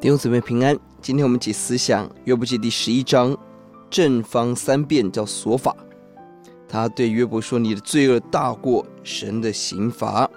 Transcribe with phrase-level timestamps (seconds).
[0.00, 3.36] 弟兄姊妹平安，今天我们解思想约伯记第十一章，
[3.90, 5.74] 正方三辩叫琐法。
[6.68, 10.30] 他对约伯说：“你的罪恶大过神的刑罚。”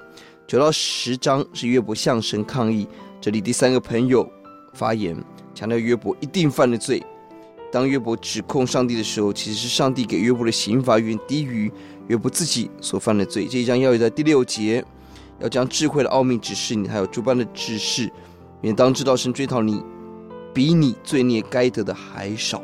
[0.47, 2.87] 九到十章是约伯向神抗议。
[3.21, 4.27] 这里第三个朋友
[4.73, 5.15] 发言，
[5.53, 7.03] 强调约伯一定犯了罪。
[7.71, 11.71] 当约伯指控上帝的时候，其实是上帝给约伯的刑罚远低于
[12.07, 13.45] 约伯自己所犯的罪。
[13.45, 14.83] 这一章要有在第六节，
[15.39, 18.11] 要将智慧的奥秘指示你，还有诸般的知识。
[18.61, 19.83] 免当知道神追讨你，
[20.53, 22.61] 比你罪孽该得的还少。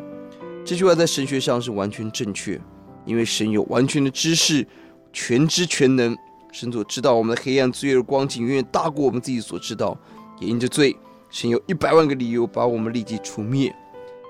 [0.64, 2.62] 这句话在神学上是完全正确，
[3.06, 4.66] 因为神有完全的知识，
[5.12, 6.16] 全知全能。
[6.52, 9.98] 神所知道我们的黑暗罪恶光景远远大过我们自己所知道。
[10.40, 10.96] 也因着罪，
[11.30, 13.74] 神有一百万个理由把我们立即除灭。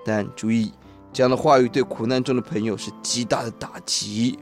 [0.06, 0.72] 但注意，
[1.12, 4.40] 这样的话语对苦难中的朋友是极大的打击。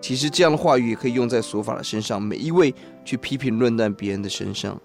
[0.00, 4.80] 其实这样的话语也可以用在所法的身上，每一位去批评论断别人的身上。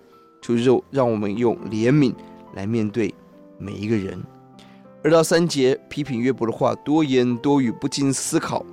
[0.47, 2.13] 就肉让我们用怜悯
[2.53, 3.13] 来面对
[3.57, 4.17] 每一个人。
[5.03, 8.65] 二到三节批评约伯的话多言多语，不经思考，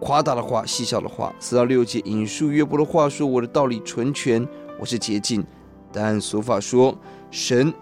[0.00, 1.34] 夸大的话，戏笑的话。
[1.38, 4.46] 四到六节引述约伯的话说：“我的道理纯全，
[4.80, 5.44] 我是洁净。”
[5.92, 6.96] 但俗法说
[7.30, 7.72] ：“神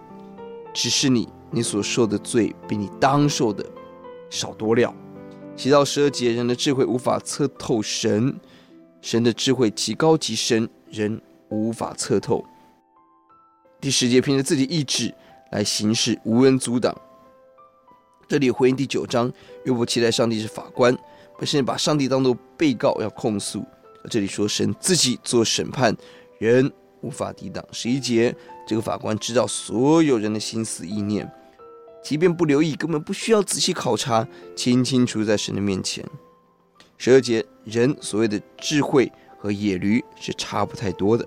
[0.73, 3.65] 只是你，你所受的罪比你当受的
[4.29, 4.93] 少多了。”
[5.55, 8.35] 七到十二节人的智慧无法测透神，
[9.01, 12.45] 神的智慧极高极深，人无法测透。
[13.85, 15.13] 第十节凭着自己意志
[15.51, 16.99] 来行事，无人阻挡。
[18.27, 19.31] 这里回应第九章，
[19.65, 20.97] 约伯期待上帝是法官，
[21.37, 23.63] 不是把上帝当做被告要控诉。
[24.09, 25.95] 这里说神自己做审判，
[26.39, 27.63] 人无法抵挡。
[27.71, 28.35] 十一节，
[28.67, 31.31] 这个法官知道所有人的心思意念，
[32.03, 36.03] 即便不留意，根本不需要仔细考察，清清楚楚在神的面前。
[36.97, 41.23] 十二节，人所谓的智慧和野驴是差不太多的。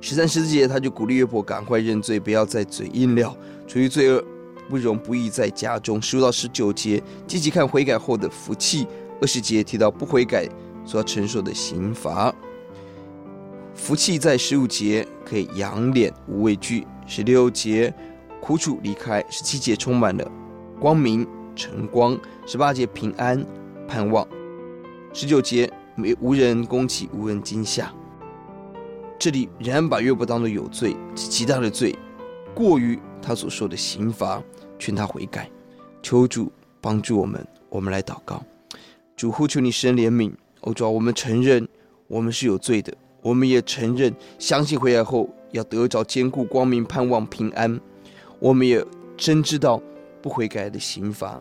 [0.00, 3.36] 十三、十四节，他就鼓励约伯赶快认罪，不要再嘴硬了。
[3.66, 4.24] 出于罪恶，
[4.68, 6.00] 不容不义在家中。
[6.00, 8.86] 十五到十九节，积极看悔改后的福气。
[9.20, 10.48] 二十节提到不悔改
[10.86, 12.34] 所要承受的刑罚。
[13.74, 16.86] 福气在十五节可以仰脸无畏惧。
[17.06, 17.92] 十六节
[18.40, 19.22] 苦楚离开。
[19.28, 20.26] 十七节充满了
[20.80, 22.18] 光明晨光。
[22.46, 23.44] 十八节平安
[23.86, 24.26] 盼望。
[25.12, 27.92] 十九节没无人攻击，无人惊吓。
[29.20, 31.94] 这里仍然把约伯当作有罪，极大的罪，
[32.54, 34.42] 过于他所受的刑罚，
[34.78, 35.46] 劝他悔改，
[36.02, 36.50] 求主
[36.80, 37.46] 帮助我们。
[37.68, 38.42] 我们来祷告，
[39.14, 40.32] 主呼求你施恩怜悯。
[40.62, 41.68] 哦，主啊，我们承认
[42.08, 47.78] 我们是有罪的，我们也承认相信回来后要得着坚固光明盼望平安。
[48.38, 48.82] 我们也
[49.18, 49.82] 真知道
[50.22, 51.38] 不悔改的刑罚，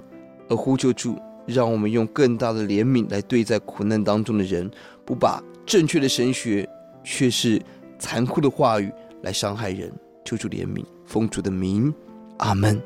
[0.49, 4.69] 而呼求主，让我们用更大的怜悯来对待苦难当中的人，
[5.05, 6.69] 不把正确的神学。
[7.03, 7.61] 却是
[7.97, 8.91] 残酷的话语
[9.23, 9.91] 来伤害人，
[10.25, 11.93] 求主怜悯，奉主的名，
[12.37, 12.81] 阿门。